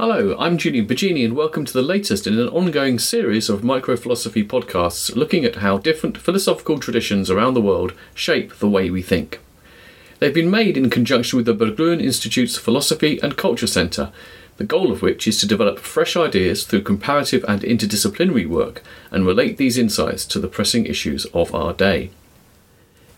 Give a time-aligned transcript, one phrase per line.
[0.00, 4.46] Hello, I'm Julian Baggini, and welcome to the latest in an ongoing series of microphilosophy
[4.46, 9.40] podcasts looking at how different philosophical traditions around the world shape the way we think.
[10.20, 14.12] They've been made in conjunction with the Berggruen Institute's Philosophy and Culture Centre,
[14.56, 19.26] the goal of which is to develop fresh ideas through comparative and interdisciplinary work and
[19.26, 22.10] relate these insights to the pressing issues of our day.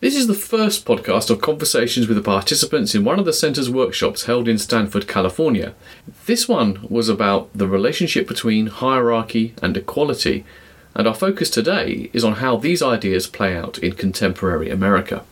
[0.01, 3.69] This is the first podcast of conversations with the participants in one of the centre's
[3.69, 5.75] workshops held in Stanford, California.
[6.25, 10.47] This one was about the relationship between hierarchy and equality,
[10.95, 15.23] and our focus today is on how these ideas play out in contemporary America.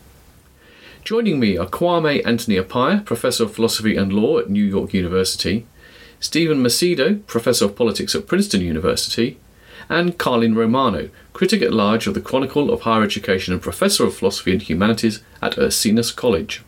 [1.03, 5.67] Joining me are Kwame Anthony Appiah, Professor of Philosophy and Law at New York University,
[6.21, 9.39] Stephen Macedo, Professor of Politics at Princeton University,
[9.89, 14.17] and Carlin Romano, critic at large of the Chronicle of Higher Education and Professor of
[14.17, 16.63] Philosophy and Humanities at Ursinus College.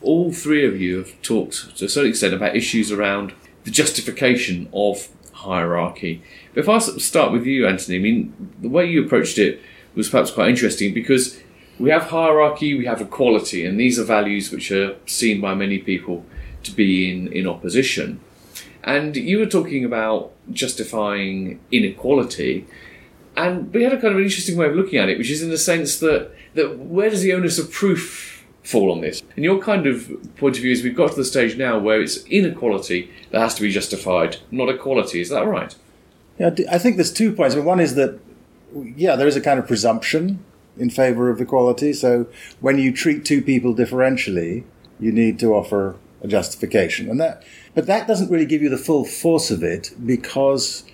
[0.00, 3.32] All three of you have talked to a certain extent about issues around
[3.64, 6.22] the justification of hierarchy.
[6.54, 9.60] But if I start with you, Anthony, I mean, the way you approached it
[9.94, 11.40] was perhaps quite interesting because
[11.78, 15.78] we have hierarchy, we have equality, and these are values which are seen by many
[15.78, 16.24] people
[16.62, 18.20] to be in, in opposition.
[18.86, 22.66] And you were talking about justifying inequality,
[23.36, 25.42] and we had a kind of an interesting way of looking at it, which is
[25.42, 29.22] in the sense that, that where does the onus of proof fall on this?
[29.34, 32.00] And your kind of point of view is we've got to the stage now where
[32.00, 35.20] it's inequality that has to be justified, not equality.
[35.20, 35.74] Is that right?
[36.38, 37.54] Yeah, I think there's two points.
[37.54, 38.20] I mean, one is that,
[38.74, 40.44] yeah, there is a kind of presumption
[40.78, 41.92] in favor of equality.
[41.92, 42.26] So
[42.60, 44.64] when you treat two people differentially,
[45.00, 45.96] you need to offer
[46.26, 47.08] a justification.
[47.08, 47.42] And that,
[47.74, 50.84] but that doesn't really give you the full force of it because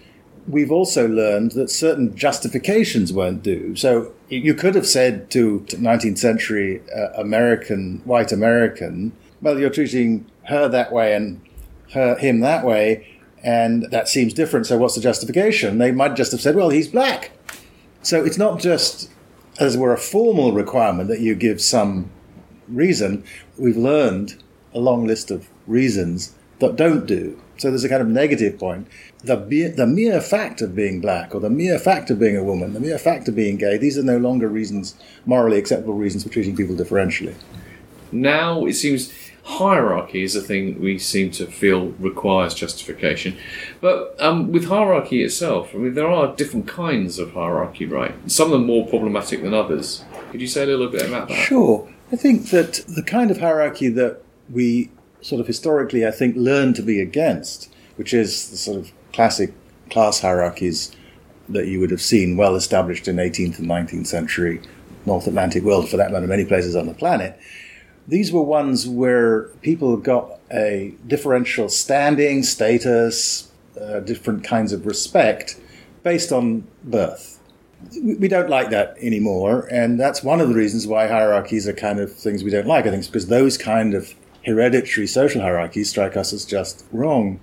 [0.46, 3.76] we've also learned that certain justifications won't do.
[3.76, 10.26] So you could have said to 19th century uh, American, white American, well, you're treating
[10.44, 11.40] her that way and
[11.92, 13.06] her, him that way,
[13.42, 14.66] and that seems different.
[14.66, 15.78] So what's the justification?
[15.78, 17.32] They might just have said, well, he's black.
[18.02, 19.10] So it's not just,
[19.60, 22.10] as were, a formal requirement that you give some
[22.68, 23.24] reason.
[23.58, 24.42] We've learned
[24.74, 27.40] a long list of reasons that don't do.
[27.58, 28.88] So there's a kind of negative point.
[29.22, 29.36] The,
[29.76, 32.80] the mere fact of being black, or the mere fact of being a woman, the
[32.80, 34.94] mere fact of being gay, these are no longer reasons,
[35.26, 37.34] morally acceptable reasons for treating people differentially.
[38.10, 39.12] Now it seems
[39.44, 43.36] hierarchy is a thing we seem to feel requires justification.
[43.80, 48.14] But um, with hierarchy itself, I mean, there are different kinds of hierarchy, right?
[48.30, 50.04] Some of them more problematic than others.
[50.30, 51.34] Could you say a little bit about that?
[51.34, 51.88] Sure.
[52.10, 54.90] I think that the kind of hierarchy that we
[55.20, 59.52] sort of historically, I think, learned to be against, which is the sort of classic
[59.90, 60.94] class hierarchies
[61.48, 64.60] that you would have seen well established in 18th and 19th century
[65.04, 67.38] North Atlantic world, for that matter, many places on the planet.
[68.06, 75.58] These were ones where people got a differential standing, status, uh, different kinds of respect
[76.02, 77.40] based on birth.
[78.00, 81.98] We don't like that anymore, and that's one of the reasons why hierarchies are kind
[81.98, 82.86] of things we don't like.
[82.86, 84.14] I think it's because those kind of
[84.44, 87.40] hereditary social hierarchies strike us as just wrong.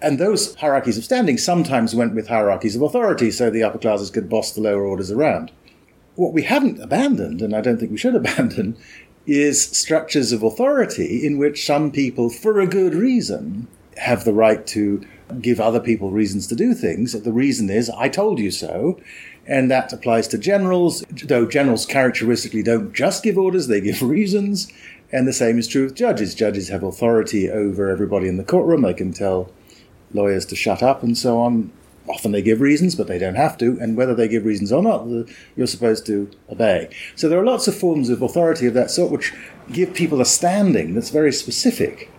[0.00, 4.10] And those hierarchies of standing sometimes went with hierarchies of authority, so the upper classes
[4.10, 5.50] could boss the lower orders around.
[6.14, 8.76] What we haven't abandoned, and I don't think we should abandon,
[9.26, 13.66] is structures of authority in which some people, for a good reason,
[13.98, 15.04] have the right to
[15.40, 17.12] give other people reasons to do things.
[17.12, 18.98] The reason is, I told you so.
[19.46, 24.70] And that applies to generals, though generals characteristically don't just give orders, they give reasons.
[25.10, 26.34] And the same is true with judges.
[26.34, 28.82] Judges have authority over everybody in the courtroom.
[28.82, 29.50] They can tell
[30.12, 31.72] lawyers to shut up and so on.
[32.08, 33.78] Often they give reasons, but they don't have to.
[33.80, 35.06] And whether they give reasons or not,
[35.56, 36.88] you're supposed to obey.
[37.16, 39.34] So there are lots of forms of authority of that sort which
[39.72, 42.10] give people a standing that's very specific,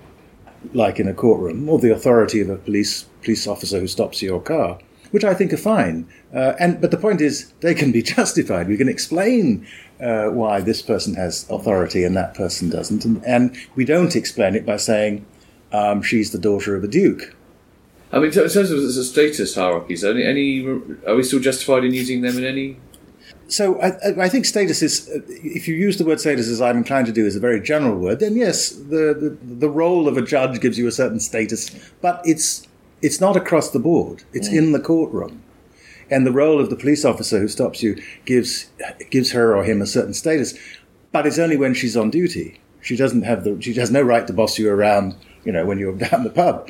[0.74, 4.40] like in a courtroom, or the authority of a police police officer who stops your
[4.40, 4.78] car,
[5.12, 6.08] which I think are fine.
[6.34, 8.68] Uh, and but the point is, they can be justified.
[8.68, 9.66] We can explain
[10.02, 13.06] uh, why this person has authority and that person doesn't.
[13.06, 15.26] And, and we don't explain it by saying
[15.72, 17.36] um, she's the daughter of a duke.
[18.12, 20.66] I mean, in terms of the status hierarchies, any, any
[21.06, 22.78] are we still justified in using them in any?
[23.48, 27.08] So I, I, think status is, if you use the word status as I'm inclined
[27.08, 28.20] to do, is a very general word.
[28.20, 31.70] Then yes, the, the, the role of a judge gives you a certain status,
[32.02, 32.68] but it's
[33.02, 34.24] it's not across the board.
[34.34, 34.58] It's mm.
[34.58, 35.42] in the courtroom
[36.10, 38.70] and the role of the police officer who stops you gives
[39.10, 40.58] gives her or him a certain status,
[41.12, 42.60] but it's only when she's on duty.
[42.82, 45.80] She doesn't have the she has no right to boss you around, you know, when
[45.80, 46.70] you're down the pub.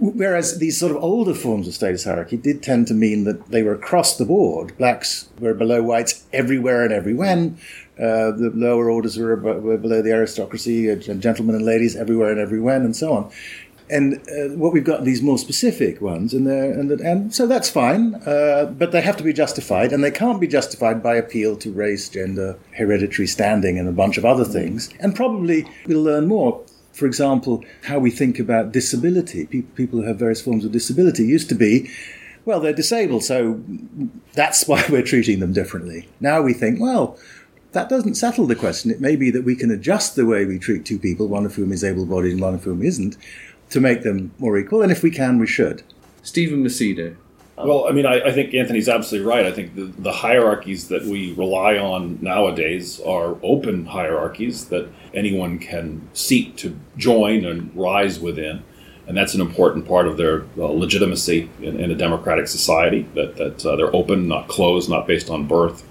[0.00, 3.62] Whereas these sort of older forms of status hierarchy did tend to mean that they
[3.62, 4.76] were across the board.
[4.78, 7.58] Blacks were below whites everywhere and every when.
[7.98, 12.40] Uh, the lower orders were, were below the aristocracy, uh, gentlemen and ladies everywhere and
[12.40, 13.30] every when, and so on.
[13.90, 18.14] And uh, what we've got these more specific ones, and and and so that's fine,
[18.26, 21.72] uh, but they have to be justified, and they can't be justified by appeal to
[21.72, 24.90] race, gender, hereditary standing, and a bunch of other things.
[25.00, 26.62] And probably we'll learn more.
[26.92, 29.46] For example, how we think about disability.
[29.46, 31.90] People, people who have various forms of disability used to be
[32.44, 33.62] well, they're disabled, so
[34.32, 36.08] that's why we're treating them differently.
[36.20, 37.18] Now we think, well,
[37.72, 38.90] that doesn't settle the question.
[38.90, 41.54] It may be that we can adjust the way we treat two people, one of
[41.54, 43.16] whom is able bodied and one of whom isn't,
[43.70, 44.82] to make them more equal.
[44.82, 45.82] And if we can, we should.
[46.22, 47.16] Stephen Macedo.
[47.56, 49.44] Well, I mean, I, I, think Anthony's absolutely right.
[49.44, 55.58] I think the, the, hierarchies that we rely on nowadays are open hierarchies that anyone
[55.58, 58.62] can seek to join and rise within.
[59.06, 63.36] And that's an important part of their uh, legitimacy in, in, a democratic society, that,
[63.36, 65.84] that uh, they're open, not closed, not based on birth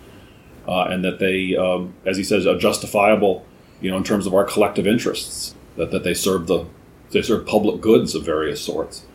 [0.70, 3.44] uh, and that they, um, as he says, are justifiable,
[3.82, 5.56] you know, in terms of our collective interests.
[5.78, 6.66] That, that they serve the
[7.12, 9.06] they serve public goods of various sorts,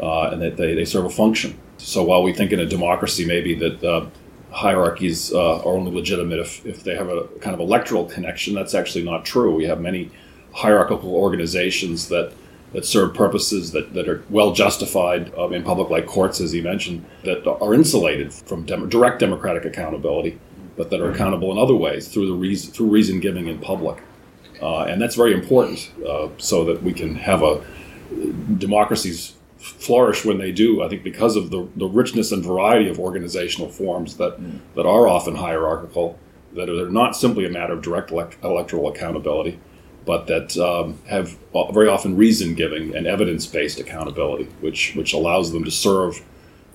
[0.00, 1.58] uh, and that they, they serve a function.
[1.78, 4.06] So while we think in a democracy maybe that uh,
[4.52, 8.74] hierarchies uh, are only legitimate if, if they have a kind of electoral connection, that's
[8.74, 9.54] actually not true.
[9.54, 10.10] We have many
[10.52, 12.32] hierarchical organizations that
[12.72, 16.60] that serve purposes that, that are well justified um, in public, like courts, as he
[16.60, 20.38] mentioned, that are insulated from dem- direct democratic accountability
[20.80, 24.02] but that are accountable in other ways through the reason through reason giving in public,
[24.62, 27.64] uh, and that's very important uh, so that we can have a
[28.58, 30.82] democracies flourish when they do.
[30.82, 34.58] I think because of the, the richness and variety of organizational forms that mm.
[34.74, 36.18] that are often hierarchical,
[36.54, 39.58] that are not simply a matter of direct elect- electoral accountability,
[40.06, 41.36] but that um, have
[41.72, 46.22] very often reason giving and evidence based accountability, which which allows them to serve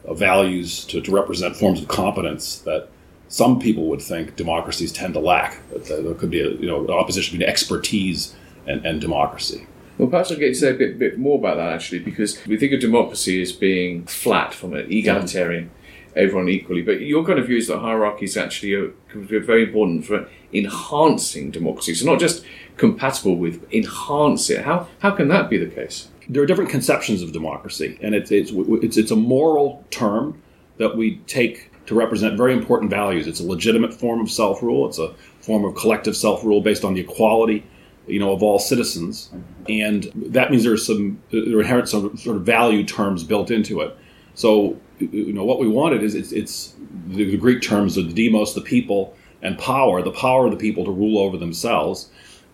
[0.08, 2.90] uh, values to, to represent forms of competence that
[3.28, 5.62] some people would think democracies tend to lack.
[5.88, 8.36] There could be a you know an opposition between expertise
[8.68, 9.68] and, and democracy.
[9.98, 12.58] Well, perhaps I'll get to say a bit, bit more about that actually, because we
[12.58, 15.72] think of democracy as being flat from an egalitarian,
[16.16, 16.82] everyone equally.
[16.82, 21.96] But your kind of view is that hierarchies actually are very important for enhancing democracy.
[21.96, 22.44] So not just
[22.76, 24.66] compatible with, enhance it.
[24.66, 26.10] How how can that be the case?
[26.28, 30.42] There are different conceptions of democracy, and it's it's it's, it's a moral term
[30.78, 33.28] that we take to represent very important values.
[33.28, 34.88] It's a legitimate form of self rule.
[34.88, 37.66] It's a form of collective self rule based on the equality,
[38.08, 39.30] you know, of all citizens,
[39.70, 43.96] and that means there's some there inherent some sort of value terms built into it.
[44.34, 46.76] So, you know, what we wanted is it's, it's
[47.08, 50.84] the, Greek terms of the demos, the people, and power, the power of the people
[50.86, 52.10] to rule over themselves.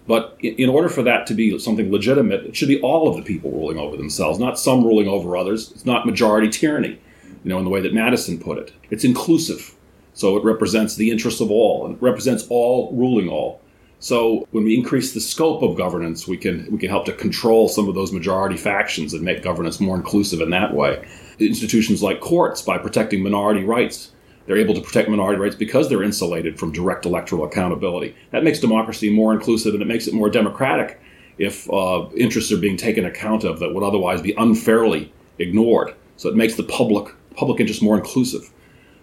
[0.07, 3.23] But in order for that to be something legitimate, it should be all of the
[3.23, 5.71] people ruling over themselves, not some ruling over others.
[5.71, 6.99] It's not majority tyranny
[7.43, 8.73] you know, in the way that Madison put it.
[8.89, 9.75] It's inclusive.
[10.13, 13.61] So it represents the interests of all and represents all ruling all.
[13.99, 17.69] So when we increase the scope of governance, we can we can help to control
[17.69, 21.07] some of those majority factions and make governance more inclusive in that way.
[21.39, 24.11] Institutions like courts, by protecting minority rights,
[24.45, 28.15] they're able to protect minority rights because they're insulated from direct electoral accountability.
[28.31, 30.99] That makes democracy more inclusive and it makes it more democratic
[31.37, 35.93] if uh, interests are being taken account of that would otherwise be unfairly ignored.
[36.17, 38.51] So it makes the public public interest more inclusive.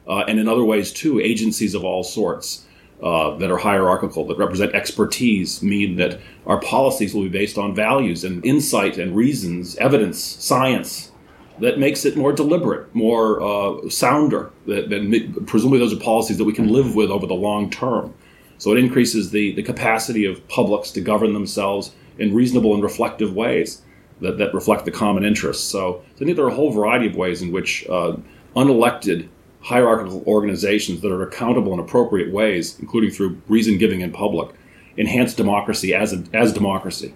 [0.07, 2.65] Uh, and in other ways, too, agencies of all sorts
[3.03, 7.75] uh, that are hierarchical, that represent expertise, mean that our policies will be based on
[7.75, 11.13] values and insight and reasons, evidence, science,
[11.61, 14.51] that makes it more deliberate, more uh, sounder.
[14.67, 18.15] That, that, presumably, those are policies that we can live with over the long term.
[18.59, 23.33] So it increases the, the capacity of publics to govern themselves in reasonable and reflective
[23.35, 23.83] ways
[24.21, 25.65] that, that reflect the common interests.
[25.65, 28.17] So, I think there are a whole variety of ways in which uh,
[28.57, 29.29] unelected
[29.61, 34.55] hierarchical organizations that are accountable in appropriate ways, including through reason giving in public,
[34.97, 37.15] enhance democracy as, a, as democracy.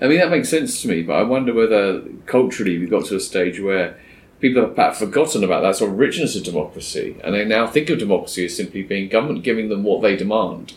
[0.00, 3.16] I mean, that makes sense to me, but I wonder whether culturally we've got to
[3.16, 3.96] a stage where
[4.40, 7.88] people have perhaps forgotten about that sort of richness of democracy, and they now think
[7.88, 10.74] of democracy as simply being government giving them what they demand.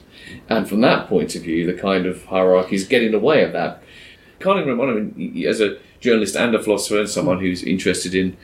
[0.47, 3.43] And from that point of view, the kind of hierarchy is getting in the way
[3.43, 3.81] of that
[4.51, 8.37] even remember, as a journalist and a philosopher and someone who's interested in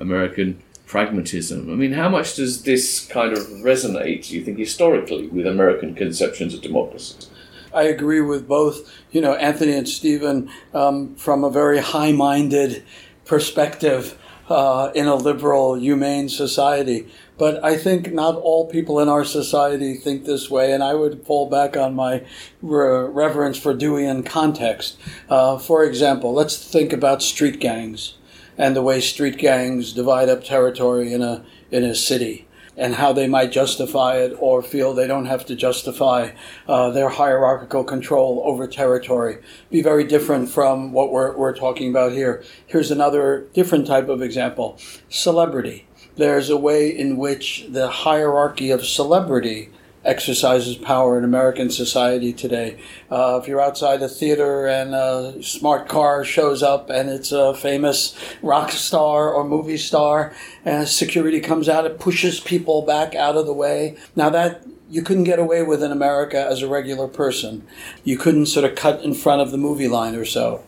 [0.00, 1.70] American pragmatism.
[1.70, 5.94] I mean, how much does this kind of resonate, do you think, historically with American
[5.94, 7.28] conceptions of democracy?
[7.72, 12.84] I agree with both, you know, Anthony and Stephen um, from a very high minded
[13.24, 14.16] perspective
[14.48, 17.06] uh, in a liberal, humane society.
[17.36, 21.26] But I think not all people in our society think this way, and I would
[21.26, 22.22] fall back on my
[22.62, 24.96] re- reverence for Deweyan context.
[25.28, 28.14] Uh, for example, let's think about street gangs
[28.56, 32.46] and the way street gangs divide up territory in a in a city.
[32.76, 36.30] And how they might justify it or feel they don't have to justify
[36.66, 39.38] uh, their hierarchical control over territory.
[39.70, 42.42] Be very different from what we're, we're talking about here.
[42.66, 44.78] Here's another different type of example
[45.08, 45.86] celebrity.
[46.16, 49.70] There's a way in which the hierarchy of celebrity
[50.04, 52.78] exercises power in American society today.
[53.10, 57.54] Uh, if you're outside a theater and a smart car shows up and it's a
[57.54, 60.34] famous rock star or movie star,
[60.64, 63.96] and security comes out, it pushes people back out of the way.
[64.14, 67.66] Now that you couldn't get away with in America as a regular person.
[68.04, 70.62] You couldn't sort of cut in front of the movie line or so.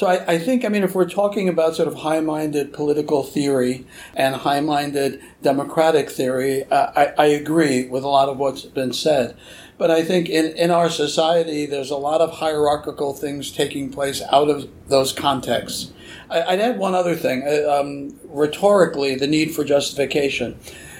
[0.00, 3.84] So I, I, think, I mean, if we're talking about sort of high-minded political theory
[4.14, 9.36] and high-minded democratic theory, uh, I, I, agree with a lot of what's been said.
[9.76, 14.22] But I think in, in our society, there's a lot of hierarchical things taking place
[14.32, 15.92] out of those contexts.
[16.30, 17.42] I, would add one other thing.
[17.46, 20.58] Uh, um, rhetorically, the need for justification.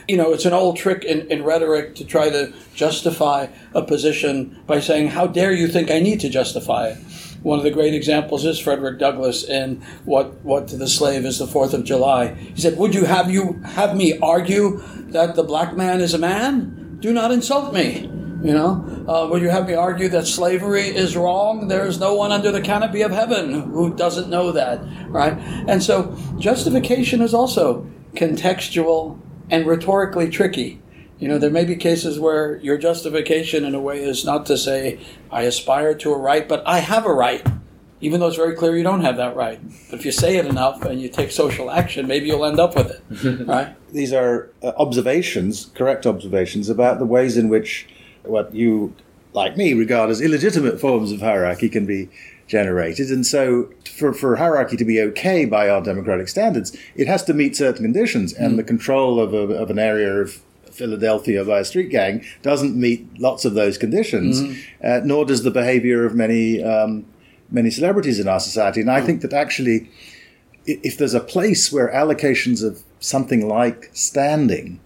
[0.08, 4.62] You know, it's an old trick in, in rhetoric to try to justify a position
[4.66, 6.98] by saying, How dare you think I need to justify it?
[7.42, 11.38] One of the great examples is Frederick Douglass in what what to the slave is
[11.38, 12.34] the Fourth of July.
[12.34, 16.18] He said, "Would you have you have me argue that the black man is a
[16.18, 16.98] man?
[17.00, 18.10] Do not insult me."
[18.42, 21.68] You know, uh, would you have me argue that slavery is wrong?
[21.68, 25.36] There is no one under the canopy of heaven who doesn't know that, right?
[25.68, 29.18] And so, justification is also contextual
[29.50, 30.80] and rhetorically tricky.
[31.20, 34.56] You know, there may be cases where your justification, in a way, is not to
[34.56, 34.98] say,
[35.30, 37.46] I aspire to a right, but I have a right,
[38.00, 39.60] even though it's very clear you don't have that right.
[39.90, 42.74] But if you say it enough and you take social action, maybe you'll end up
[42.74, 43.76] with it, right?
[43.92, 47.86] These are uh, observations, correct observations, about the ways in which
[48.22, 48.94] what you,
[49.34, 52.08] like me, regard as illegitimate forms of hierarchy can be
[52.46, 53.10] generated.
[53.10, 57.34] And so, for, for hierarchy to be okay by our democratic standards, it has to
[57.34, 58.32] meet certain conditions.
[58.32, 58.56] And mm.
[58.56, 63.06] the control of, a, of an area of Philadelphia by a street gang doesn't meet
[63.18, 64.86] lots of those conditions, mm-hmm.
[64.86, 67.04] uh, nor does the behavior of many um,
[67.50, 68.80] many celebrities in our society.
[68.80, 69.06] And I mm.
[69.06, 69.90] think that actually,
[70.66, 74.80] if there's a place where allocations of something like standing,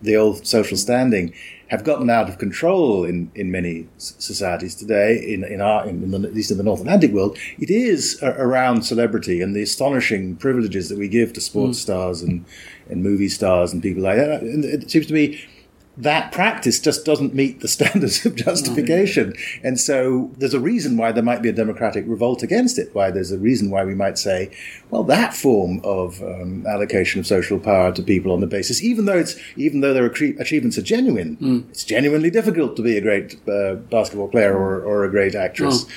[0.00, 1.34] the old social standing,
[1.68, 6.28] have gotten out of control in, in many societies today, in, in our, in the,
[6.28, 10.88] at least in the North Atlantic world, it is around celebrity and the astonishing privileges
[10.88, 11.82] that we give to sports mm.
[11.82, 12.44] stars and,
[12.88, 14.42] and movie stars and people like that.
[14.42, 15.44] And it seems to me
[15.98, 19.32] that practice just doesn't meet the standards of justification.
[19.32, 19.66] Mm-hmm.
[19.66, 23.10] And so there's a reason why there might be a democratic revolt against it, why
[23.10, 24.50] there's a reason why we might say,
[24.90, 29.06] well, that form of um, allocation of social power to people on the basis, even
[29.06, 31.68] though it's, even though their achievements are genuine, mm.
[31.70, 35.84] it's genuinely difficult to be a great uh, basketball player or, or a great actress.
[35.84, 35.90] Mm.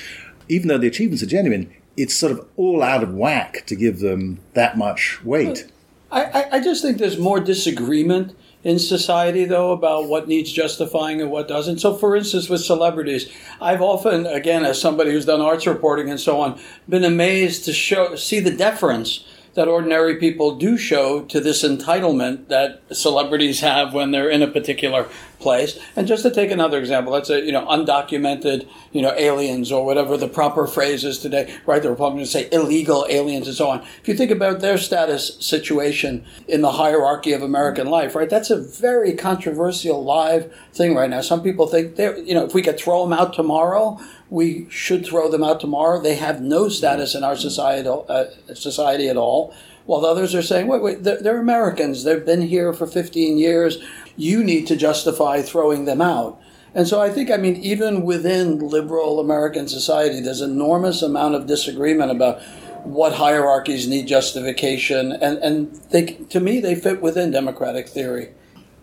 [0.48, 4.00] Even though the achievements are genuine, it's sort of all out of whack to give
[4.00, 5.70] them that much weight.
[6.12, 11.30] I, I just think there's more disagreement in society, though, about what needs justifying and
[11.30, 11.78] what doesn't.
[11.78, 16.20] So, for instance, with celebrities, I've often, again, as somebody who's done arts reporting and
[16.20, 19.24] so on, been amazed to show see the deference
[19.54, 24.46] that ordinary people do show to this entitlement that celebrities have when they're in a
[24.46, 25.08] particular
[25.40, 25.78] place.
[25.96, 29.84] And just to take another example, let's say, you know, undocumented, you know, aliens or
[29.84, 31.82] whatever the proper phrase is today, right?
[31.82, 33.82] The Republicans say illegal aliens and so on.
[34.00, 38.30] If you think about their status situation in the hierarchy of American life, right?
[38.30, 41.20] That's a very controversial live thing right now.
[41.20, 45.04] Some people think they're, you know, if we could throw them out tomorrow, we should
[45.04, 46.00] throw them out tomorrow.
[46.00, 49.52] They have no status in our society, uh, society at all.
[49.86, 52.04] While others are saying, wait, wait, they're, they're Americans.
[52.04, 53.82] They've been here for 15 years.
[54.16, 56.40] You need to justify throwing them out.
[56.74, 61.46] And so I think, I mean, even within liberal American society, there's enormous amount of
[61.46, 62.42] disagreement about
[62.84, 65.12] what hierarchies need justification.
[65.12, 68.30] And, and they, to me, they fit within democratic theory.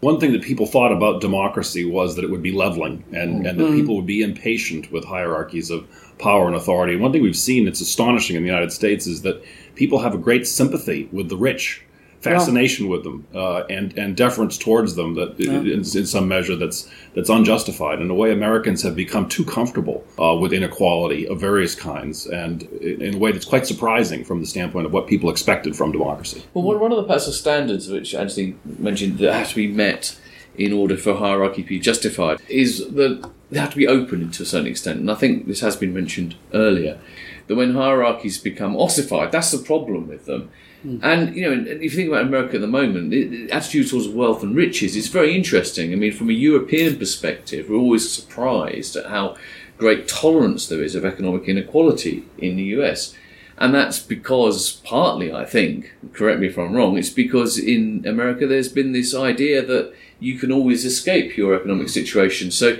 [0.02, 3.60] One thing that people thought about democracy was that it would be leveling and, and
[3.60, 3.76] that mm-hmm.
[3.76, 5.88] people would be impatient with hierarchies of
[6.20, 6.94] power and authority.
[6.94, 9.44] And one thing we've seen that's astonishing in the United States is that
[9.76, 11.84] people have a great sympathy with the rich
[12.28, 12.92] fascination yeah.
[12.92, 15.52] with them uh, and and deference towards them that yeah.
[15.52, 18.02] in, in, some measure that's that's unjustified.
[18.02, 22.64] In a way, Americans have become too comfortable uh, with inequality of various kinds, and
[22.64, 26.44] in a way that's quite surprising from the standpoint of what people expected from democracy.
[26.54, 30.18] Well, one of the personal standards which Anthony mentioned that have to be met
[30.58, 34.44] in order for hierarchy to be justified is that they have to be open to
[34.44, 37.00] a certain extent, and I think this has been mentioned earlier.
[37.48, 40.52] That when hierarchies become ossified, that's the problem with them
[40.86, 41.00] Mm.
[41.04, 44.44] And you know, if you think about America at the moment, the attitude towards wealth
[44.44, 45.92] and riches is very interesting.
[45.92, 49.38] I mean, from a European perspective, we're always surprised at how
[49.78, 53.14] great tolerance there is of economic inequality in the US.
[53.60, 58.46] And that's because, partly, I think, correct me if I'm wrong, it's because in America
[58.46, 62.52] there's been this idea that you can always escape your economic situation.
[62.52, 62.78] So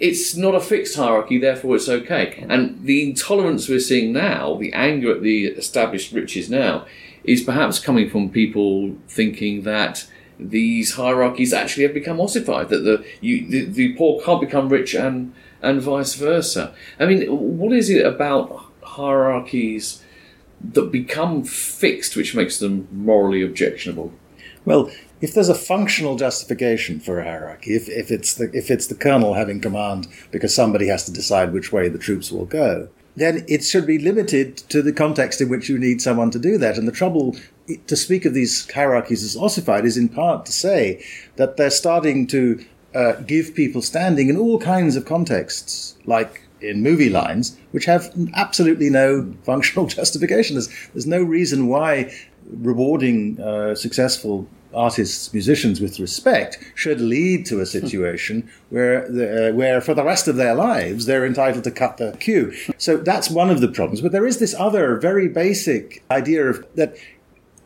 [0.00, 2.44] it's not a fixed hierarchy, therefore it's okay.
[2.48, 6.86] And the intolerance we're seeing now, the anger at the established riches now,
[7.26, 10.06] is perhaps coming from people thinking that
[10.38, 14.94] these hierarchies actually have become ossified, that the, you, the, the poor can't become rich
[14.94, 16.74] and, and vice versa.
[17.00, 20.02] I mean, what is it about hierarchies
[20.60, 24.12] that become fixed which makes them morally objectionable?
[24.64, 24.90] Well,
[25.20, 28.94] if there's a functional justification for a hierarchy, if, if it's the if it's the
[28.94, 33.44] colonel having command because somebody has to decide which way the troops will go, then
[33.48, 36.76] it should be limited to the context in which you need someone to do that.
[36.78, 37.34] And the trouble
[37.86, 41.04] to speak of these hierarchies as ossified is in part to say
[41.36, 46.82] that they're starting to uh, give people standing in all kinds of contexts, like in
[46.82, 50.56] movie lines, which have absolutely no functional justification.
[50.56, 52.12] There's, there's no reason why
[52.48, 59.52] rewarding uh, successful artists, musicians with respect should lead to a situation where, the, uh,
[59.54, 62.52] where for the rest of their lives they're entitled to cut the queue.
[62.78, 64.00] So that's one of the problems.
[64.00, 66.96] But there is this other very basic idea of that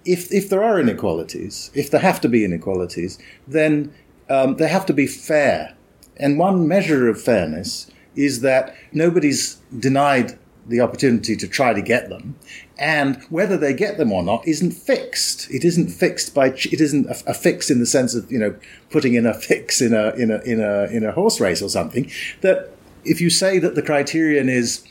[0.04, 3.92] if if there are inequalities, if there have to be inequalities, then
[4.28, 5.74] um, they have to be fair.
[6.16, 12.08] And one measure of fairness is that nobody's denied the opportunity to try to get
[12.08, 12.36] them,
[12.80, 15.48] and whether they get them or not isn't fixed.
[15.50, 18.56] It isn't fixed by it isn't a, a, fix in the sense of you know
[18.88, 21.68] putting in a fix in a in a in a in a horse race or
[21.68, 22.10] something.
[22.40, 22.70] That
[23.04, 24.82] if you say that the criterion is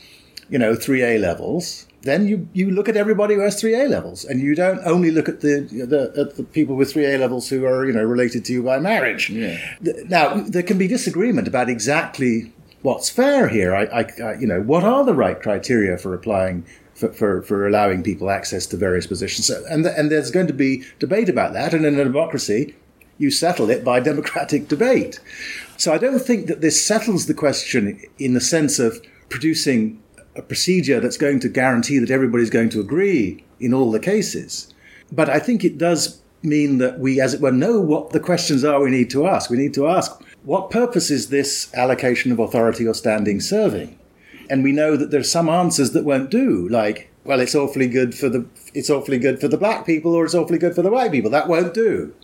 [0.48, 3.88] you know three A levels, then you, you look at everybody who has three A
[3.88, 7.18] levels, and you don't only look at the, the at the people with three A
[7.18, 9.30] levels who are you know related to you by marriage.
[9.30, 9.58] Yeah.
[9.80, 13.74] Now there can be disagreement about exactly what's fair here.
[13.74, 16.64] I, I, I, you know, what are the right criteria for applying
[17.00, 19.46] for, for, for allowing people access to various positions?
[19.46, 21.74] So, and and there's going to be debate about that.
[21.74, 22.76] And in a democracy,
[23.18, 25.20] you settle it by democratic debate.
[25.76, 30.02] So I don't think that this settles the question in the sense of producing
[30.36, 34.72] a procedure that's going to guarantee that everybody's going to agree in all the cases.
[35.10, 38.64] But I think it does mean that we, as it were, know what the questions
[38.64, 39.50] are we need to ask.
[39.50, 43.98] We need to ask what purpose is this allocation of authority or standing serving?
[44.50, 48.14] And we know that there's some answers that won't do, like, well, it's awfully good
[48.14, 50.90] for the it's awfully good for the black people or it's awfully good for the
[50.90, 51.30] white people.
[51.30, 52.14] That won't do.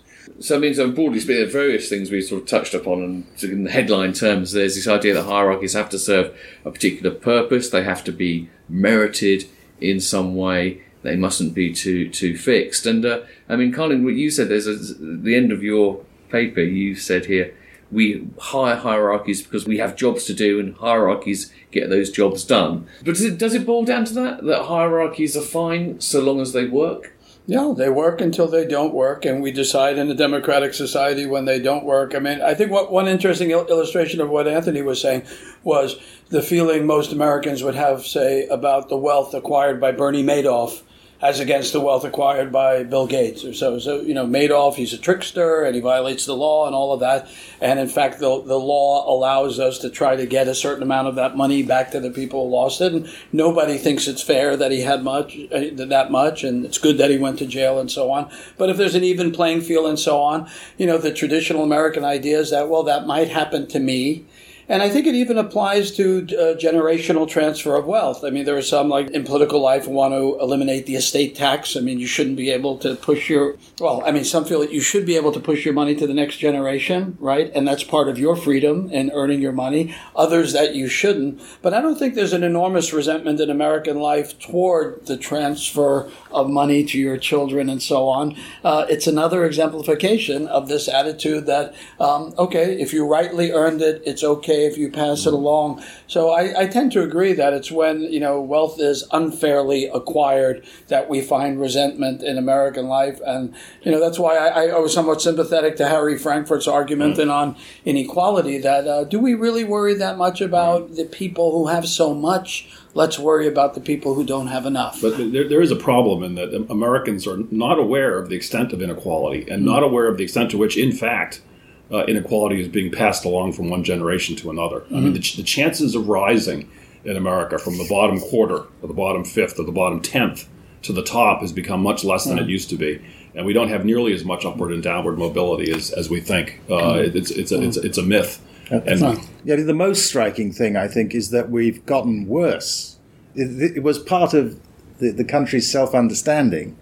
[0.40, 3.02] So it means, um, broadly speaking, there are various things we sort of touched upon,
[3.02, 7.14] and in the headline terms, there's this idea that hierarchies have to serve a particular
[7.14, 7.70] purpose.
[7.70, 9.44] They have to be merited
[9.80, 10.82] in some way.
[11.02, 12.86] They mustn't be too too fixed.
[12.86, 16.60] And uh, I mean, Carlin, what you said, there's a, the end of your paper.
[16.60, 17.54] You said here
[17.96, 22.86] we hire hierarchies because we have jobs to do and hierarchies get those jobs done.
[22.98, 24.44] But does it, does it boil down to that?
[24.44, 27.14] That hierarchies are fine so long as they work?
[27.48, 31.46] No, they work until they don't work, and we decide in a democratic society when
[31.46, 32.14] they don't work.
[32.14, 35.22] I mean, I think what one interesting il- illustration of what Anthony was saying
[35.62, 35.96] was
[36.28, 40.82] the feeling most Americans would have, say, about the wealth acquired by Bernie Madoff
[41.22, 43.78] as against the wealth acquired by Bill Gates or so.
[43.78, 47.00] So, you know, Madoff, he's a trickster and he violates the law and all of
[47.00, 47.28] that.
[47.60, 51.08] And in fact, the, the law allows us to try to get a certain amount
[51.08, 52.92] of that money back to the people who lost it.
[52.92, 56.44] And nobody thinks it's fair that he had much, uh, that much.
[56.44, 58.30] And it's good that he went to jail and so on.
[58.58, 62.04] But if there's an even playing field and so on, you know, the traditional American
[62.04, 64.26] idea is that, well, that might happen to me
[64.68, 68.24] and I think it even applies to uh, generational transfer of wealth.
[68.24, 71.76] I mean, there are some, like in political life, want to eliminate the estate tax.
[71.76, 74.72] I mean, you shouldn't be able to push your, well, I mean, some feel that
[74.72, 77.50] you should be able to push your money to the next generation, right?
[77.54, 79.94] And that's part of your freedom in earning your money.
[80.16, 81.40] Others that you shouldn't.
[81.62, 86.50] But I don't think there's an enormous resentment in American life toward the transfer of
[86.50, 88.36] money to your children and so on.
[88.64, 94.02] Uh, it's another exemplification of this attitude that, um, okay, if you rightly earned it,
[94.04, 95.82] it's okay if you pass it along.
[96.06, 100.64] So I, I tend to agree that it's when you know wealth is unfairly acquired
[100.88, 104.94] that we find resentment in American life, and you know that's why I, I was
[104.94, 107.32] somewhat sympathetic to Harry Frankfurt's argument mm.
[107.32, 108.58] on inequality.
[108.58, 112.68] That uh, do we really worry that much about the people who have so much?
[112.96, 115.02] let's worry about the people who don't have enough.
[115.02, 118.72] But there, there is a problem in that Americans are not aware of the extent
[118.72, 119.66] of inequality and mm.
[119.66, 121.42] not aware of the extent to which, in fact,
[121.90, 124.80] uh, inequality is being passed along from one generation to another.
[124.80, 124.96] Mm-hmm.
[124.96, 126.68] I mean, the, ch- the, chances of rising
[127.04, 130.48] in America from the bottom quarter or the bottom fifth or the bottom tenth
[130.82, 132.48] to the top has become much less than mm-hmm.
[132.48, 133.04] it used to be.
[133.34, 136.60] And we don't have nearly as much upward and downward mobility as, as we think.
[136.68, 137.16] Uh, mm-hmm.
[137.16, 138.42] it's, it's, a, it's, it's a myth.
[138.70, 142.98] And, yeah, the most striking thing, I think, is that we've gotten worse.
[143.36, 144.60] It, it was part of
[144.98, 146.76] the, the country's self understanding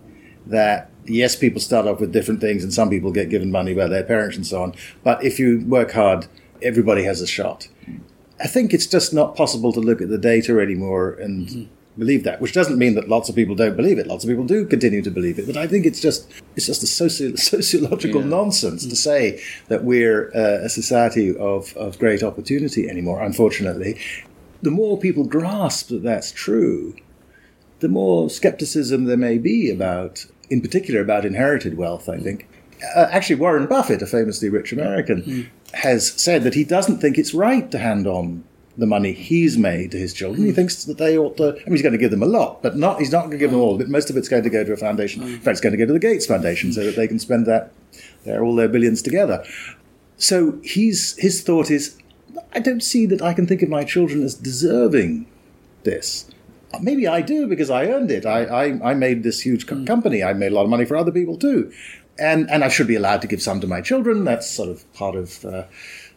[0.47, 3.87] that yes, people start off with different things and some people get given money by
[3.87, 4.75] their parents and so on.
[5.03, 6.27] But if you work hard,
[6.63, 7.69] everybody has a shot.
[8.41, 11.65] I think it's just not possible to look at the data anymore and mm-hmm.
[11.99, 14.07] believe that, which doesn't mean that lots of people don't believe it.
[14.07, 15.47] Lots of people do continue to believe it.
[15.47, 18.29] But I think it's just, it's just a soci- sociological yeah.
[18.29, 18.91] nonsense mm-hmm.
[18.91, 23.99] to say that we're uh, a society of, of great opportunity anymore, unfortunately.
[24.63, 26.97] The more people grasp that that's true,
[27.81, 32.49] the more skepticism there may be about in particular about inherited wealth, I think.
[32.97, 35.49] Uh, actually, Warren Buffett, a famously rich American, mm.
[35.73, 38.45] has said that he doesn't think it's right to hand on
[38.77, 40.43] the money he's made to his children.
[40.43, 40.57] He hmm.
[40.57, 41.51] thinks that they ought to.
[41.51, 42.99] I mean, he's going to give them a lot, but not.
[42.99, 43.79] He's not going to give them all.
[43.79, 45.23] But most of it's going to go to a foundation.
[45.23, 45.35] Mm.
[45.35, 47.47] In fact, it's going to go to the Gates Foundation so that they can spend
[47.47, 47.73] that,
[48.25, 49.45] their, all their billions together.
[50.17, 51.97] So he's his thought is,
[52.53, 55.27] I don't see that I can think of my children as deserving
[55.85, 56.27] this
[56.81, 58.27] maybe I do because I earned it.
[58.27, 59.85] I, I, I made this huge co- hmm.
[59.85, 60.23] company.
[60.23, 61.73] I made a lot of money for other people too.
[62.19, 64.25] And, and I should be allowed to give some to my children.
[64.25, 65.65] That's sort of part of uh,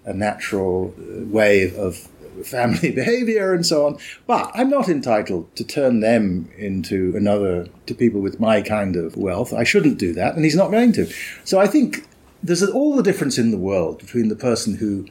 [0.06, 2.08] a natural uh, way of
[2.46, 3.98] family behavior and so on.
[4.26, 9.18] But I'm not entitled to turn them into another, to people with my kind of
[9.18, 9.54] wealth.
[9.54, 11.12] I shouldn't do that, and he's not going to.
[11.44, 12.08] So I think
[12.44, 15.08] there's all the difference in the world between the person who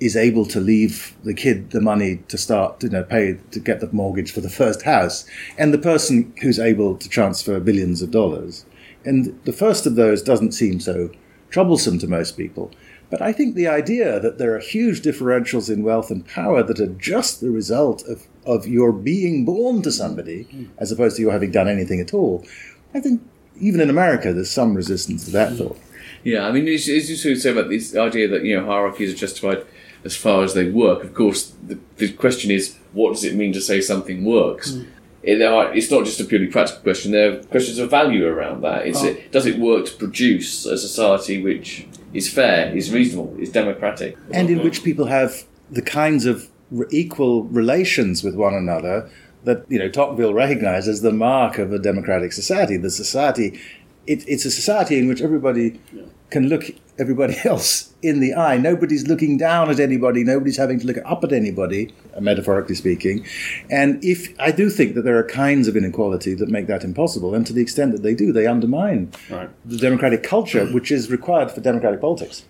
[0.00, 3.80] is able to leave the kid the money to start, you know, pay to get
[3.80, 5.26] the mortgage for the first house,
[5.58, 8.64] and the person who's able to transfer billions of dollars.
[9.04, 11.10] And the first of those doesn't seem so
[11.50, 12.70] troublesome to most people.
[13.10, 16.80] But I think the idea that there are huge differentials in wealth and power that
[16.80, 20.66] are just the result of, of your being born to somebody, hmm.
[20.78, 22.46] as opposed to your having done anything at all,
[22.94, 23.20] I think
[23.60, 25.56] even in America there's some resistance to that hmm.
[25.56, 25.78] thought.
[26.22, 29.12] Yeah, I mean, as you sort of say about this idea that you know hierarchies
[29.12, 29.64] are justified
[30.04, 31.04] as far as they work.
[31.04, 34.72] Of course, the, the question is, what does it mean to say something works?
[34.72, 34.86] Mm.
[35.22, 37.12] It, it's not just a purely practical question.
[37.12, 38.82] There are questions of value around that.
[38.94, 39.04] Oh.
[39.04, 44.16] It, does it work to produce a society which is fair, is reasonable, is democratic,
[44.32, 46.48] and in which people have the kinds of
[46.90, 49.10] equal relations with one another
[49.44, 52.76] that you know Tocqueville recognized as the mark of a democratic society.
[52.76, 53.60] The society,
[54.06, 56.04] it, it's a society in which everybody yeah.
[56.30, 56.64] can look
[57.00, 58.56] everybody else in the eye.
[58.56, 60.22] Nobody's looking down at anybody.
[60.22, 63.26] Nobody's having to look up at anybody, metaphorically speaking.
[63.70, 67.34] And if I do think that there are kinds of inequality that make that impossible,
[67.34, 69.50] and to the extent that they do, they undermine right.
[69.64, 72.44] the democratic culture, which is required for democratic politics.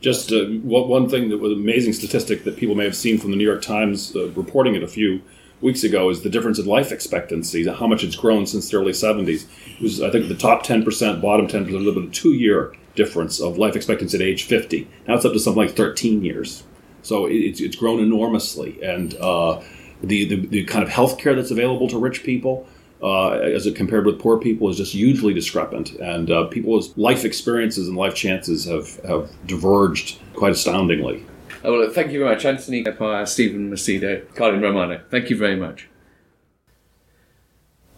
[0.00, 3.32] Just uh, one thing that was an amazing statistic that people may have seen from
[3.32, 5.20] the New York Times uh, reporting it a few
[5.60, 8.92] weeks ago is the difference in life expectancy, how much it's grown since the early
[8.92, 9.46] 70s.
[9.66, 12.74] It was, I think, the top 10%, bottom 10%, a little bit of two year
[12.94, 14.88] difference of life expectancy at age 50.
[15.06, 16.64] Now it's up to something like 13 years.
[17.02, 18.82] So it's, it's grown enormously.
[18.82, 19.62] And uh,
[20.02, 22.66] the, the, the, kind of health care that's available to rich people,
[23.02, 25.92] uh, as it compared with poor people, is just hugely discrepant.
[25.92, 31.24] And uh, people's life experiences and life chances have, have diverged quite astoundingly.
[31.62, 35.02] Oh, well, thank you very much, Anthony Appiah, Stephen Macedo, Carlin Romano.
[35.10, 35.88] Thank you very much.